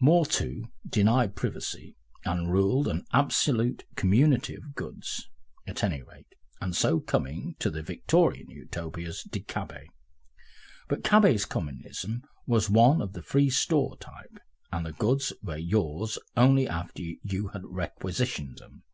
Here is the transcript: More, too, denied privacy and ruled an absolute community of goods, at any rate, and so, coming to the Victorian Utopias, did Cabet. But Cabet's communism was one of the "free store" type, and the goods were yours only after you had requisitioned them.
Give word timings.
More, 0.00 0.24
too, 0.24 0.70
denied 0.88 1.36
privacy 1.36 1.96
and 2.24 2.50
ruled 2.50 2.88
an 2.88 3.04
absolute 3.12 3.84
community 3.94 4.54
of 4.54 4.74
goods, 4.74 5.28
at 5.66 5.84
any 5.84 6.00
rate, 6.00 6.34
and 6.62 6.74
so, 6.74 6.98
coming 6.98 7.56
to 7.58 7.68
the 7.70 7.82
Victorian 7.82 8.48
Utopias, 8.48 9.22
did 9.24 9.46
Cabet. 9.48 9.88
But 10.88 11.04
Cabet's 11.04 11.44
communism 11.44 12.22
was 12.46 12.70
one 12.70 13.02
of 13.02 13.12
the 13.12 13.20
"free 13.22 13.50
store" 13.50 13.98
type, 13.98 14.38
and 14.72 14.86
the 14.86 14.92
goods 14.92 15.34
were 15.42 15.58
yours 15.58 16.18
only 16.38 16.66
after 16.66 17.02
you 17.02 17.48
had 17.48 17.64
requisitioned 17.66 18.56
them. 18.60 18.84